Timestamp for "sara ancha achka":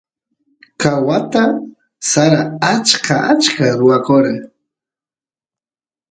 2.09-3.65